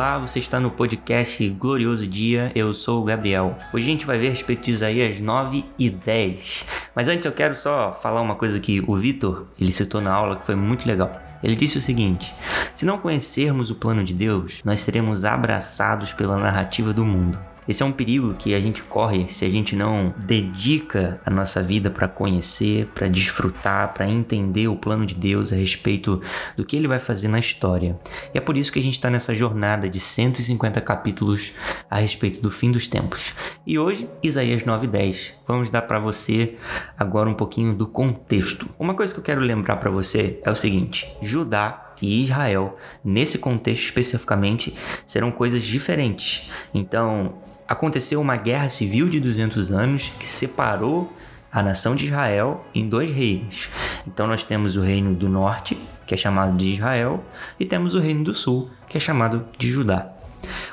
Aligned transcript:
Olá, 0.00 0.16
você 0.16 0.38
está 0.38 0.58
no 0.58 0.70
podcast 0.70 1.46
Glorioso 1.50 2.06
Dia, 2.06 2.50
eu 2.54 2.72
sou 2.72 3.02
o 3.02 3.04
Gabriel. 3.04 3.58
Hoje 3.70 3.84
a 3.84 3.90
gente 3.90 4.06
vai 4.06 4.18
ver 4.18 4.28
a 4.28 4.30
respeito 4.30 4.64
de 4.64 4.70
Isaías 4.70 5.20
9 5.20 5.62
e 5.78 5.90
10. 5.90 6.64
Mas 6.94 7.06
antes 7.06 7.26
eu 7.26 7.32
quero 7.32 7.54
só 7.54 7.92
falar 7.92 8.22
uma 8.22 8.34
coisa 8.34 8.58
que 8.58 8.82
o 8.88 8.96
Vitor, 8.96 9.44
ele 9.60 9.70
citou 9.70 10.00
na 10.00 10.10
aula 10.10 10.36
que 10.36 10.46
foi 10.46 10.54
muito 10.54 10.88
legal. 10.88 11.20
Ele 11.42 11.54
disse 11.54 11.76
o 11.76 11.82
seguinte: 11.82 12.32
se 12.74 12.86
não 12.86 12.96
conhecermos 12.96 13.70
o 13.70 13.74
plano 13.74 14.02
de 14.02 14.14
Deus, 14.14 14.62
nós 14.64 14.80
seremos 14.80 15.22
abraçados 15.22 16.14
pela 16.14 16.38
narrativa 16.38 16.94
do 16.94 17.04
mundo. 17.04 17.38
Esse 17.68 17.82
é 17.82 17.86
um 17.86 17.92
perigo 17.92 18.34
que 18.34 18.54
a 18.54 18.60
gente 18.60 18.82
corre 18.82 19.28
se 19.28 19.44
a 19.44 19.48
gente 19.48 19.76
não 19.76 20.14
dedica 20.16 21.20
a 21.24 21.30
nossa 21.30 21.62
vida 21.62 21.90
para 21.90 22.08
conhecer, 22.08 22.86
para 22.94 23.08
desfrutar, 23.08 23.94
para 23.94 24.08
entender 24.08 24.68
o 24.68 24.76
plano 24.76 25.06
de 25.06 25.14
Deus 25.14 25.52
a 25.52 25.56
respeito 25.56 26.20
do 26.56 26.64
que 26.64 26.76
ele 26.76 26.88
vai 26.88 26.98
fazer 26.98 27.28
na 27.28 27.38
história. 27.38 27.98
E 28.34 28.38
é 28.38 28.40
por 28.40 28.56
isso 28.56 28.72
que 28.72 28.78
a 28.78 28.82
gente 28.82 28.94
está 28.94 29.10
nessa 29.10 29.34
jornada 29.34 29.88
de 29.88 30.00
150 30.00 30.80
capítulos 30.80 31.52
a 31.88 31.98
respeito 31.98 32.40
do 32.40 32.50
fim 32.50 32.72
dos 32.72 32.88
tempos. 32.88 33.32
E 33.66 33.78
hoje, 33.78 34.08
Isaías 34.22 34.64
9:10. 34.64 35.34
Vamos 35.46 35.70
dar 35.70 35.82
para 35.82 35.98
você 35.98 36.56
agora 36.98 37.28
um 37.28 37.34
pouquinho 37.34 37.74
do 37.74 37.86
contexto. 37.86 38.68
Uma 38.78 38.94
coisa 38.94 39.12
que 39.12 39.20
eu 39.20 39.24
quero 39.24 39.40
lembrar 39.40 39.76
para 39.76 39.90
você 39.90 40.40
é 40.44 40.50
o 40.50 40.56
seguinte: 40.56 41.14
Judá 41.20 41.94
e 42.00 42.22
Israel, 42.22 42.78
nesse 43.04 43.38
contexto 43.38 43.82
especificamente, 43.82 44.74
serão 45.06 45.30
coisas 45.30 45.62
diferentes. 45.62 46.50
Então, 46.72 47.34
aconteceu 47.70 48.20
uma 48.20 48.34
guerra 48.34 48.68
civil 48.68 49.08
de 49.08 49.20
200 49.20 49.70
anos 49.70 50.12
que 50.18 50.26
separou 50.26 51.12
a 51.52 51.62
nação 51.62 51.94
de 51.94 52.06
Israel 52.06 52.66
em 52.74 52.88
dois 52.88 53.12
reinos. 53.12 53.68
Então 54.04 54.26
nós 54.26 54.42
temos 54.42 54.74
o 54.74 54.80
reino 54.80 55.14
do 55.14 55.28
norte, 55.28 55.78
que 56.04 56.12
é 56.12 56.16
chamado 56.16 56.56
de 56.56 56.74
Israel, 56.74 57.24
e 57.60 57.64
temos 57.64 57.94
o 57.94 58.00
reino 58.00 58.24
do 58.24 58.34
sul, 58.34 58.68
que 58.88 58.96
é 58.96 59.00
chamado 59.00 59.46
de 59.56 59.70
Judá. 59.70 60.10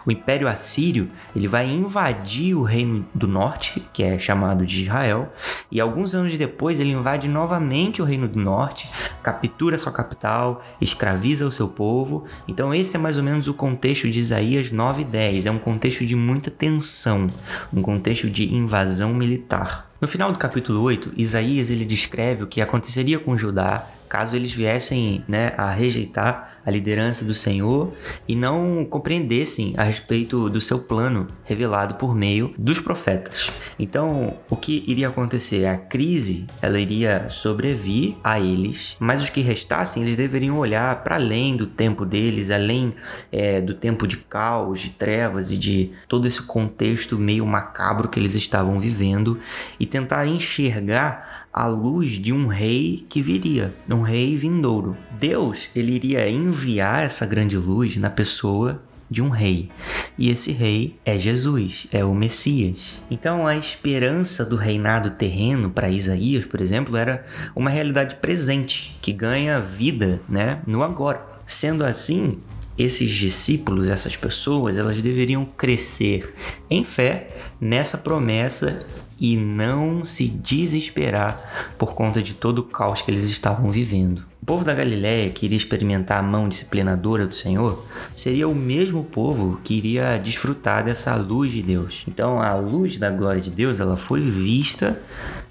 O 0.08 0.11
Império 0.11 0.47
Assírio 0.47 1.09
ele 1.36 1.50
vai 1.50 1.69
invadir 1.69 2.55
o 2.55 2.63
reino 2.63 3.05
do 3.13 3.27
norte, 3.27 3.83
que 3.91 4.02
é 4.02 4.17
chamado 4.17 4.66
de 4.66 4.83
Israel, 4.83 5.33
e 5.69 5.81
alguns 5.81 6.16
anos 6.16 6.38
depois 6.38 6.80
ele 6.80 6.94
invade 6.94 7.27
novamente 7.27 8.02
o 8.02 8.05
reino 8.05 8.25
do 8.25 8.39
norte, 8.39 8.89
captura 9.22 9.78
sua 9.78 9.91
capital, 9.91 10.63
escraviza 10.80 11.45
o 11.45 11.52
seu 11.52 11.67
povo. 11.67 12.23
Então 12.47 12.73
esse 12.73 12.95
é 12.95 13.00
mais 13.00 13.17
ou 13.17 13.23
menos 13.23 13.50
o 13.50 13.53
contexto 13.53 14.09
de 14.09 14.17
Isaías 14.17 14.72
9 14.72 15.02
e 15.02 15.05
10. 15.05 15.45
É 15.45 15.52
um 15.52 15.59
contexto 15.59 16.05
de 16.05 16.16
muita 16.16 16.50
tensão, 16.50 17.28
um 17.73 17.81
contexto 17.81 18.30
de 18.30 18.55
invasão 18.55 19.13
militar. 19.13 19.91
No 20.00 20.08
final 20.08 20.31
do 20.31 20.39
capítulo 20.39 20.80
8, 20.83 21.16
Isaías 21.17 21.69
ele 21.69 21.83
descreve 21.83 22.44
o 22.44 22.47
que 22.47 22.61
aconteceria 22.61 23.19
com 23.19 23.35
Judá 23.35 23.85
caso 24.08 24.36
eles 24.36 24.52
viessem 24.52 25.23
né, 25.27 25.53
a 25.58 25.72
rejeitar 25.72 26.58
a 26.67 26.72
liderança 26.72 27.23
do 27.23 27.33
Senhor 27.33 27.94
e 28.27 28.36
não 28.36 28.86
compreendessem 28.89 29.73
a 29.77 29.83
respeito 29.83 30.50
do 30.50 30.59
seu 30.59 30.80
plano 30.80 31.25
revelado 31.45 31.95
por 31.95 32.13
meio 32.13 32.53
dos 32.58 32.80
profetas. 32.80 33.50
Então, 33.80 34.38
o 34.50 34.55
que 34.58 34.83
iria 34.85 35.08
acontecer? 35.08 35.66
A 35.66 35.78
crise 35.78 36.45
ela 36.61 36.78
iria 36.78 37.30
sobrevir 37.30 38.16
a 38.22 38.38
eles, 38.38 38.97
mas 39.00 39.23
os 39.23 39.30
que 39.30 39.39
restassem 39.39 40.03
eles 40.03 40.17
deveriam 40.17 40.58
olhar 40.58 41.03
para 41.03 41.16
além 41.16 41.55
do 41.55 41.67
tempo 41.67 42.05
deles, 42.05 42.52
além 42.52 42.94
é, 43.31 43.61
do 43.61 43.73
tempo 43.73 44.05
de 44.05 44.17
caos, 44.17 44.81
de 44.81 44.89
trevas 44.89 45.52
e 45.52 45.58
de 45.58 45.91
todo 46.08 46.28
esse 46.28 46.41
contexto 46.41 47.17
meio 47.17 47.45
macabro 47.45 48.09
que 48.09 48.19
eles 48.19 48.35
estavam 48.35 48.78
vivendo 48.78 49.39
e 49.80 49.85
tentar 49.85 50.28
enxergar 50.28 51.47
a 51.58 51.66
luz 51.66 52.11
de 52.11 52.31
um 52.31 52.45
rei 52.45 53.03
que 53.09 53.19
viria, 53.19 53.73
um 53.89 54.03
rei 54.03 54.38
vindouro. 54.38 54.95
Deus, 55.19 55.69
ele 55.75 55.94
iria 55.94 56.30
enviar 56.30 57.03
essa 57.03 57.25
grande 57.25 57.58
luz 57.58 57.97
na 57.97 58.11
pessoa 58.11 58.80
de 59.09 59.23
um 59.23 59.30
rei. 59.30 59.72
E 60.19 60.29
esse 60.29 60.51
rei 60.51 61.00
é 61.03 61.18
Jesus, 61.18 61.88
é 61.91 62.06
o 62.06 62.13
Messias. 62.13 63.00
Então 63.09 63.47
a 63.47 63.57
esperança 63.57 64.45
do 64.45 64.56
reinado 64.56 65.09
terreno 65.18 65.72
para 65.72 65.90
Isaías, 65.90 66.45
por 66.45 66.62
exemplo, 66.62 66.95
era 66.95 67.25
uma 67.56 67.72
realidade 67.72 68.18
presente 68.18 68.95
que 69.01 69.12
ganha 69.12 69.59
vida, 69.59 70.22
né, 70.29 70.62
no 70.68 70.84
agora. 70.84 71.25
Sendo 71.47 71.84
assim, 71.84 72.38
esses 72.78 73.09
discípulos, 73.09 73.88
essas 73.88 74.16
pessoas, 74.16 74.78
elas 74.78 75.01
deveriam 75.01 75.44
crescer 75.44 76.35
em 76.69 76.84
fé 76.84 77.29
nessa 77.59 77.97
promessa 77.97 78.85
e 79.19 79.35
não 79.35 80.05
se 80.05 80.28
desesperar 80.28 81.73
por 81.78 81.94
conta 81.94 82.22
de 82.22 82.33
todo 82.33 82.59
o 82.59 82.63
caos 82.63 83.01
que 83.01 83.11
eles 83.11 83.25
estavam 83.25 83.69
vivendo. 83.69 84.25
O 84.41 84.45
povo 84.45 84.63
da 84.63 84.73
Galiléia 84.73 85.29
que 85.29 85.45
iria 85.45 85.57
experimentar 85.57 86.19
a 86.19 86.23
mão 86.23 86.47
disciplinadora 86.47 87.27
do 87.27 87.35
Senhor 87.35 87.85
seria 88.16 88.47
o 88.47 88.56
mesmo 88.56 89.03
povo 89.03 89.59
que 89.63 89.73
iria 89.73 90.17
desfrutar 90.17 90.85
dessa 90.85 91.16
luz 91.16 91.51
de 91.51 91.61
Deus. 91.61 92.03
Então, 92.07 92.41
a 92.41 92.56
luz 92.56 92.97
da 92.97 93.09
glória 93.09 93.41
de 93.41 93.50
Deus, 93.50 93.79
ela 93.79 93.97
foi 93.97 94.22
vista 94.22 95.01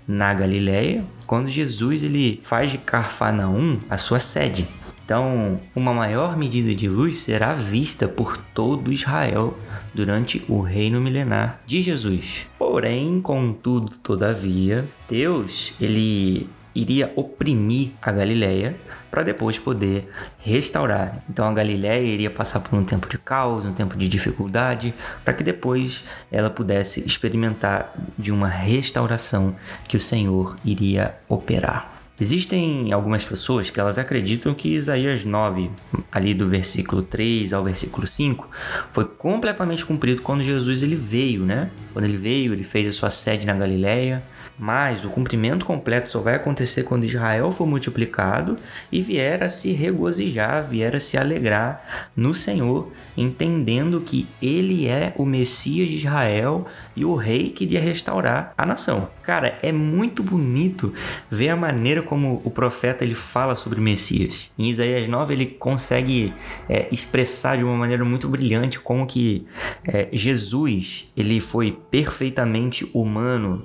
na 0.09 0.33
Galiléia 0.33 1.05
quando 1.27 1.51
Jesus 1.51 2.03
ele 2.03 2.41
faz 2.43 2.71
de 2.71 2.79
Carfanaum 2.79 3.79
a 3.91 3.99
sua 3.99 4.21
sede. 4.21 4.67
Então, 5.07 5.61
uma 5.73 5.95
maior 5.95 6.37
medida 6.37 6.75
de 6.75 6.89
luz 6.89 7.19
será 7.19 7.55
vista 7.55 8.09
por 8.09 8.39
todo 8.53 8.93
Israel 8.93 9.57
durante 9.95 10.45
o 10.49 10.61
reino 10.61 11.01
milenar 11.01 11.61
de 11.65 11.81
Jesus. 11.81 12.49
Porém, 12.59 13.21
contudo, 13.21 13.97
todavia, 13.99 14.85
Deus, 15.09 15.73
ele 15.81 16.51
iria 16.75 17.13
oprimir 17.15 17.91
a 18.03 18.11
Galileia 18.11 18.75
para 19.09 19.23
depois 19.23 19.61
poder 19.61 20.11
restaurar. 20.41 21.23
Então 21.31 21.47
a 21.47 21.53
Galileia 21.53 22.03
iria 22.03 22.29
passar 22.29 22.59
por 22.59 22.77
um 22.77 22.85
tempo 22.85 23.09
de 23.09 23.17
caos, 23.17 23.65
um 23.65 23.73
tempo 23.73 23.97
de 23.97 24.09
dificuldade, 24.09 24.93
para 25.25 25.33
que 25.33 25.45
depois 25.45 26.03
ela 26.33 26.51
pudesse 26.51 27.07
experimentar 27.07 27.95
de 28.19 28.33
uma 28.33 28.49
restauração 28.49 29.55
que 29.87 29.97
o 29.97 30.01
Senhor 30.01 30.57
iria 30.65 31.15
operar. 31.29 31.96
Existem 32.19 32.93
algumas 32.93 33.25
pessoas 33.25 33.69
que 33.69 33.79
elas 33.79 33.99
acreditam 33.99 34.55
que 34.55 34.73
Isaías 34.73 35.25
9, 35.25 35.71
ali 36.11 36.33
do 36.33 36.49
versículo 36.49 37.03
3 37.03 37.53
ao 37.53 37.63
versículo 37.63 38.07
5, 38.07 38.49
foi 38.93 39.05
completamente 39.05 39.85
cumprido 39.85 40.23
quando 40.23 40.43
Jesus 40.43 40.83
ele 40.83 40.97
veio, 40.97 41.45
né? 41.45 41.71
Quando 41.93 42.07
ele 42.07 42.17
veio, 42.17 42.55
ele 42.55 42.65
fez 42.65 42.89
a 42.89 42.93
sua 42.93 43.11
sede 43.11 43.45
na 43.45 43.55
Galileia, 43.55 44.23
mas 44.59 45.05
o 45.05 45.11
cumprimento 45.11 45.65
completo 45.67 46.13
só 46.13 46.21
vai 46.21 46.35
acontecer 46.35 46.83
quando 46.83 47.05
Israel 47.05 47.53
for 47.53 47.67
multiplicado 47.67 48.57
e 48.91 49.03
vier 49.03 49.43
a 49.43 49.51
se 49.51 49.73
regozijar, 49.73 50.67
vier 50.69 50.95
a 50.95 51.01
se 51.01 51.17
alegrar 51.17 52.11
no 52.17 52.35
Senhor, 52.35 52.93
entendendo 53.17 54.01
que 54.01 54.27
ele 54.41 54.87
é 54.89 55.15
o 55.17 55.25
Messias 55.25 55.89
de 55.89 55.97
Israel 55.97 56.67
e 56.95 57.05
o 57.05 57.15
rei 57.15 57.51
que 57.51 57.65
iria 57.65 57.81
restaurar 57.81 58.53
a 58.57 58.65
nação. 58.65 59.09
Cara, 59.23 59.59
é 59.63 59.73
muito 59.73 60.23
bonito 60.23 60.93
ver 61.31 61.49
a 61.49 61.57
maneira 61.57 62.03
como 62.03 62.41
o 62.45 62.51
profeta 62.51 63.05
ele 63.05 63.15
fala 63.15 63.57
sobre 63.57 63.79
o 63.79 63.83
Messias. 63.83 64.51
Em 64.59 64.69
Isaías 64.69 65.09
9 65.09 65.35
ele 65.35 65.47
consegue 65.47 66.33
é, 66.69 66.89
expressar 66.93 67.57
de 67.57 67.65
uma 67.65 67.77
maneira 67.77 68.05
muito 68.05 68.29
brilhante 68.29 68.79
como 68.79 69.07
que 69.07 69.47
é, 69.85 70.09
Jesus 70.13 71.13
ele 71.17 71.41
foi 71.41 71.79
perfeitamente 71.91 72.89
humano 72.95 73.65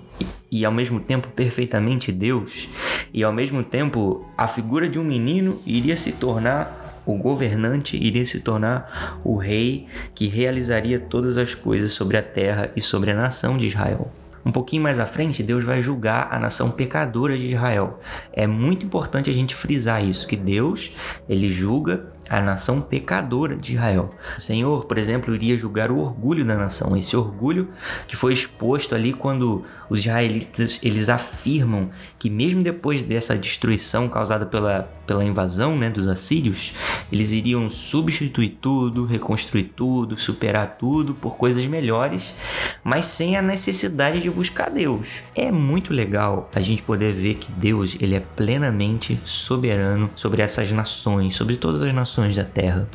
e, 0.51 0.65
ao 0.65 0.71
mesmo 0.71 0.99
tempo 0.99 1.29
perfeitamente 1.29 2.11
Deus, 2.11 2.67
e 3.13 3.23
ao 3.23 3.31
mesmo 3.31 3.63
tempo 3.63 4.29
a 4.37 4.47
figura 4.47 4.89
de 4.89 4.99
um 4.99 5.03
menino 5.03 5.61
iria 5.65 5.95
se 5.95 6.11
tornar 6.11 7.01
o 7.05 7.15
governante, 7.15 7.97
iria 7.97 8.25
se 8.25 8.41
tornar 8.41 9.19
o 9.23 9.37
rei 9.37 9.87
que 10.13 10.27
realizaria 10.27 10.99
todas 10.99 11.37
as 11.37 11.55
coisas 11.55 11.93
sobre 11.93 12.17
a 12.17 12.21
terra 12.21 12.71
e 12.75 12.81
sobre 12.81 13.11
a 13.11 13.15
nação 13.15 13.57
de 13.57 13.67
Israel. 13.67 14.11
Um 14.43 14.51
pouquinho 14.51 14.81
mais 14.81 14.99
à 14.99 15.05
frente, 15.05 15.43
Deus 15.43 15.63
vai 15.63 15.81
julgar 15.81 16.27
a 16.31 16.39
nação 16.39 16.71
pecadora 16.71 17.37
de 17.37 17.47
Israel. 17.47 17.99
É 18.33 18.47
muito 18.47 18.85
importante 18.85 19.29
a 19.29 19.33
gente 19.33 19.53
frisar 19.53 20.03
isso, 20.03 20.27
que 20.27 20.35
Deus, 20.35 20.91
ele 21.29 21.51
julga 21.51 22.10
a 22.31 22.39
nação 22.39 22.79
pecadora 22.79 23.57
de 23.57 23.73
Israel. 23.73 24.15
O 24.37 24.41
Senhor, 24.41 24.85
por 24.85 24.97
exemplo, 24.97 25.35
iria 25.35 25.57
julgar 25.57 25.91
o 25.91 25.99
orgulho 25.99 26.45
da 26.45 26.55
nação, 26.55 26.95
esse 26.95 27.15
orgulho 27.15 27.67
que 28.07 28.15
foi 28.15 28.31
exposto 28.31 28.95
ali 28.95 29.11
quando 29.11 29.65
os 29.89 29.99
israelitas 29.99 30.79
eles 30.81 31.09
afirmam 31.09 31.89
que 32.17 32.29
mesmo 32.29 32.63
depois 32.63 33.03
dessa 33.03 33.35
destruição 33.35 34.07
causada 34.07 34.45
pela, 34.45 34.89
pela 35.05 35.25
invasão 35.25 35.77
né, 35.77 35.89
dos 35.89 36.07
assírios, 36.07 36.73
eles 37.11 37.31
iriam 37.31 37.69
substituir 37.69 38.57
tudo, 38.61 39.05
reconstruir 39.05 39.73
tudo, 39.75 40.17
superar 40.17 40.77
tudo 40.79 41.13
por 41.13 41.35
coisas 41.35 41.65
melhores, 41.65 42.33
mas 42.81 43.07
sem 43.07 43.35
a 43.35 43.41
necessidade 43.41 44.21
de 44.21 44.29
buscar 44.29 44.69
Deus. 44.69 45.05
É 45.35 45.51
muito 45.51 45.91
legal 45.91 46.49
a 46.55 46.61
gente 46.61 46.81
poder 46.81 47.11
ver 47.11 47.35
que 47.35 47.51
Deus 47.51 47.97
ele 47.99 48.15
é 48.15 48.21
plenamente 48.21 49.19
soberano 49.25 50.09
sobre 50.15 50.41
essas 50.41 50.71
nações, 50.71 51.35
sobre 51.35 51.57
todas 51.57 51.83
as 51.83 51.93
nações 51.93 52.20
da 52.29 52.43
terra. 52.43 52.87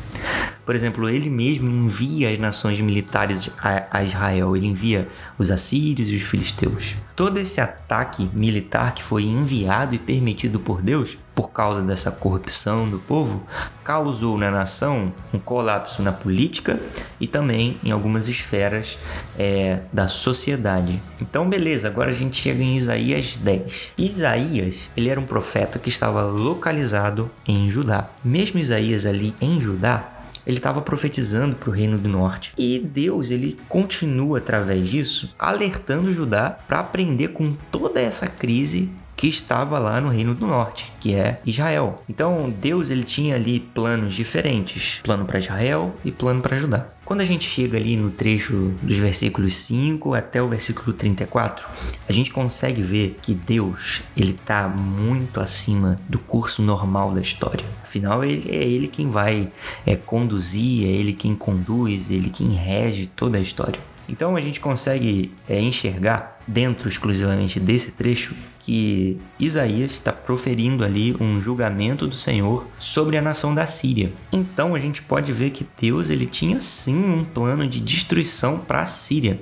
Por 0.67 0.75
exemplo, 0.75 1.09
ele 1.09 1.31
mesmo 1.31 1.71
envia 1.71 2.31
as 2.31 2.39
nações 2.41 2.81
militares 2.81 3.49
a, 3.57 4.03
Israel, 4.03 4.57
ele 4.57 4.67
envia 4.67 5.09
os 5.39 5.49
assírios 5.49 6.11
e 6.11 6.17
os 6.17 6.23
filisteus. 6.23 6.97
Todo 7.15 7.39
esse 7.39 7.61
ataque 7.61 8.29
militar 8.35 8.93
que 8.93 9.03
foi 9.03 9.23
enviado 9.23 9.95
e 9.95 9.99
permitido 9.99 10.59
por 10.59 10.83
Deus 10.83 11.17
por 11.37 11.51
causa 11.51 11.83
dessa 11.83 12.11
corrupção 12.11 12.89
do 12.89 12.99
povo, 12.99 13.43
causou 13.85 14.39
na 14.39 14.51
nação 14.51 15.13
um 15.35 15.39
colapso 15.39 16.03
na 16.03 16.11
política 16.11 16.81
e 17.21 17.27
também 17.27 17.77
em 17.85 17.91
algumas 17.91 18.27
esferas 18.27 18.99
é, 19.39 19.81
da 19.93 20.09
sociedade. 20.09 20.99
Então, 21.21 21.47
beleza, 21.47 21.89
agora 21.89 22.09
a 22.11 22.15
gente 22.15 22.41
chega 22.41 22.63
em 22.63 22.75
Isaías 22.75 23.37
10. 23.37 23.93
Isaías, 23.99 24.91
ele 24.97 25.11
era 25.11 25.21
um 25.21 25.27
profeta 25.27 25.79
que 25.79 25.91
estava 25.91 26.23
localizado 26.23 27.31
em 27.47 27.71
Judá. 27.71 28.09
Mesmo 28.25 28.59
Isaías 28.59 29.05
ali 29.05 29.35
em 29.39 29.61
Judá, 29.61 30.16
ele 30.47 30.59
estava 30.59 30.81
profetizando 30.81 31.57
para 31.57 31.71
o 31.71 31.73
reino 31.73 31.99
do 31.99 32.09
norte. 32.09 32.53
E 32.57 32.79
Deus, 32.79 33.31
ele 33.31 33.57
continua 33.69 34.39
através 34.39 34.89
disso 34.89 35.35
alertando 35.39 36.13
Judá 36.13 36.51
para 36.51 36.81
aprender 36.81 37.29
com 37.29 37.55
toda 37.71 38.01
essa 38.01 38.27
crise 38.27 38.89
que 39.17 39.27
estava 39.27 39.79
lá 39.79 40.01
no 40.01 40.11
reino 40.11 40.35
do 40.35 40.47
norte, 40.47 40.93
que 41.01 41.15
é 41.15 41.41
Israel. 41.45 42.03
Então 42.09 42.53
Deus 42.61 42.91
ele 42.91 43.05
tinha 43.05 43.35
ali 43.35 43.59
planos 43.59 44.15
diferentes, 44.15 45.01
plano 45.03 45.25
para 45.25 45.39
Israel 45.39 45.95
e 46.05 46.13
plano 46.13 46.41
para 46.41 46.59
Judá. 46.59 46.87
Quando 47.05 47.21
a 47.21 47.25
gente 47.25 47.49
chega 47.49 47.79
ali 47.79 47.97
no 47.97 48.11
trecho 48.11 48.75
dos 48.83 48.99
versículos 48.99 49.55
5 49.55 50.13
até 50.13 50.43
o 50.43 50.49
versículo 50.49 50.93
34, 50.93 51.65
a 52.09 52.13
gente 52.13 52.33
consegue 52.33 52.83
ver 52.83 53.17
que 53.23 53.33
Deus 53.33 54.03
ele 54.17 54.33
está 54.33 54.67
muito 54.69 55.41
acima 55.41 55.99
do 56.09 56.19
curso 56.19 56.63
normal 56.63 57.13
da 57.13 57.21
história. 57.21 57.65
Afinal, 57.85 58.25
ele, 58.25 58.51
é 58.51 58.65
ele 58.65 58.89
quem 58.89 59.09
vai 59.09 59.49
é, 59.87 59.95
conduzir, 59.95 60.85
é 60.85 60.91
ele 60.91 61.13
quem 61.13 61.37
conduz, 61.37 62.11
é 62.11 62.15
ele 62.15 62.29
quem 62.29 62.51
rege 62.55 63.07
toda 63.07 63.39
a 63.39 63.41
história. 63.41 63.79
Então 64.09 64.37
a 64.37 64.41
gente 64.41 64.61
consegue 64.61 65.33
é, 65.49 65.61
enxergar 65.61 66.41
dentro 66.47 66.89
exclusivamente 66.89 67.59
desse 67.59 67.91
trecho 67.91 68.35
que 68.61 69.17
Isaías 69.39 69.93
está 69.93 70.13
proferindo 70.13 70.85
ali 70.85 71.17
um 71.21 71.41
julgamento 71.41 72.07
do 72.07 72.17
Senhor 72.17 72.67
sobre 72.81 73.17
a 73.17 73.23
nação 73.23 73.55
da 73.55 73.65
Síria. 73.67 74.13
Então 74.33 74.75
a 74.75 74.79
gente 74.81 75.03
pode 75.03 75.33
ver 75.33 75.51
que 75.51 75.65
Deus 75.81 76.11
ele 76.11 76.27
tinha 76.27 76.61
sim 76.61 76.97
um 76.97 77.25
plano 77.25 77.69
de 77.69 77.79
destruição 77.79 78.59
para 78.59 78.83
a 78.83 78.87
Síria. 78.87 79.39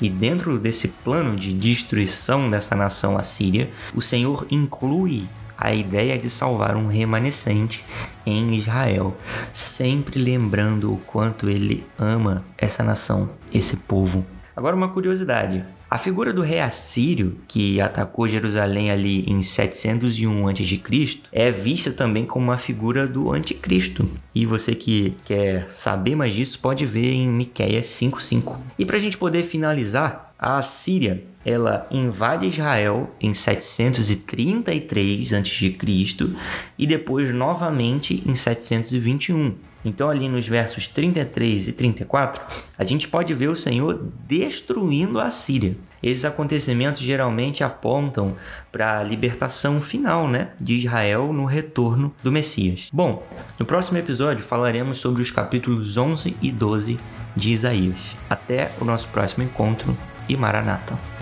E 0.00 0.08
dentro 0.10 0.58
desse 0.58 0.88
plano 0.88 1.34
de 1.34 1.52
destruição 1.52 2.50
dessa 2.50 2.76
nação 2.76 3.16
assíria, 3.16 3.70
o 3.94 4.02
Senhor 4.02 4.46
inclui 4.50 5.24
a 5.58 5.74
ideia 5.74 6.16
de 6.16 6.30
salvar 6.30 6.76
um 6.76 6.86
remanescente 6.86 7.84
em 8.24 8.54
Israel, 8.54 9.16
sempre 9.52 10.20
lembrando 10.20 10.92
o 10.92 10.98
quanto 10.98 11.50
ele 11.50 11.84
ama 11.98 12.44
essa 12.56 12.84
nação, 12.84 13.28
esse 13.52 13.78
povo. 13.78 14.24
Agora 14.54 14.76
uma 14.76 14.90
curiosidade, 14.90 15.64
a 15.90 15.96
figura 15.96 16.34
do 16.34 16.42
rei 16.42 16.60
assírio, 16.60 17.38
que 17.48 17.80
atacou 17.80 18.28
Jerusalém 18.28 18.90
ali 18.90 19.24
em 19.26 19.42
701 19.42 20.48
a.C., 20.48 21.20
é 21.32 21.50
vista 21.50 21.90
também 21.90 22.26
como 22.26 22.44
uma 22.44 22.58
figura 22.58 23.06
do 23.06 23.32
anticristo. 23.32 24.06
E 24.34 24.44
você 24.44 24.74
que 24.74 25.14
quer 25.24 25.70
saber 25.70 26.14
mais 26.14 26.34
disso 26.34 26.58
pode 26.58 26.84
ver 26.84 27.12
em 27.12 27.28
Miqueias 27.28 27.86
5:5. 27.86 28.58
E 28.78 28.84
para 28.84 28.98
a 28.98 29.00
gente 29.00 29.16
poder 29.16 29.44
finalizar, 29.44 30.34
a 30.38 30.58
Assíria 30.58 31.24
ela 31.44 31.86
invade 31.90 32.46
Israel 32.46 33.10
em 33.20 33.32
733 33.32 35.32
a.C. 35.32 35.76
e 36.78 36.86
depois 36.86 37.32
novamente 37.32 38.22
em 38.26 38.34
721. 38.34 39.54
Então, 39.84 40.10
ali 40.10 40.28
nos 40.28 40.46
versos 40.46 40.88
33 40.88 41.68
e 41.68 41.72
34, 41.72 42.42
a 42.76 42.84
gente 42.84 43.08
pode 43.08 43.32
ver 43.32 43.48
o 43.48 43.56
Senhor 43.56 44.08
destruindo 44.26 45.20
a 45.20 45.30
Síria. 45.30 45.76
Esses 46.02 46.24
acontecimentos 46.24 47.02
geralmente 47.02 47.64
apontam 47.64 48.36
para 48.70 49.00
a 49.00 49.02
libertação 49.02 49.80
final 49.80 50.28
né, 50.28 50.50
de 50.60 50.74
Israel 50.74 51.32
no 51.32 51.44
retorno 51.44 52.14
do 52.22 52.30
Messias. 52.30 52.88
Bom, 52.92 53.26
no 53.58 53.66
próximo 53.66 53.98
episódio 53.98 54.44
falaremos 54.44 54.98
sobre 54.98 55.22
os 55.22 55.30
capítulos 55.30 55.96
11 55.96 56.36
e 56.40 56.52
12 56.52 56.98
de 57.34 57.52
Isaías. 57.52 57.98
Até 58.30 58.70
o 58.80 58.84
nosso 58.84 59.08
próximo 59.08 59.44
encontro 59.44 59.96
e 60.28 60.36
Maranata. 60.36 61.17